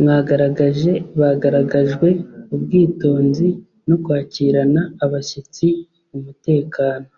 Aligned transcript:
mwagaragaje 0.00 0.92
bagaragajwe 1.20 2.08
ubwitonzi 2.54 3.48
no 3.88 3.96
kwakirana 4.04 4.80
abashyitsi 5.04 5.66
umutekano 6.16 7.08